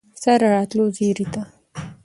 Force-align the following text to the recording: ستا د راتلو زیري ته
ستا 0.19 0.33
د 0.41 0.43
راتلو 0.55 0.83
زیري 0.97 1.25
ته 1.33 1.41